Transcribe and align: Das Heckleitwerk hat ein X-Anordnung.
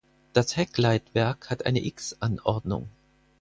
Das 0.33 0.57
Heckleitwerk 0.57 1.51
hat 1.51 1.67
ein 1.67 1.75
X-Anordnung. 1.75 2.89